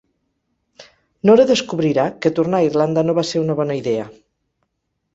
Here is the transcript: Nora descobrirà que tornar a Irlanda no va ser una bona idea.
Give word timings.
Nora 1.29 1.45
descobrirà 1.51 2.07
que 2.25 2.33
tornar 2.41 2.63
a 2.65 2.69
Irlanda 2.71 3.07
no 3.09 3.19
va 3.23 3.29
ser 3.35 3.47
una 3.47 3.61
bona 3.63 3.81
idea. 3.85 4.11